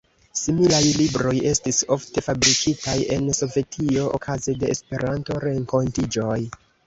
[0.37, 6.41] Similaj libroj estis ofte fabrikitaj en Sovetio okaze de Esperanto-renkontiĝoj.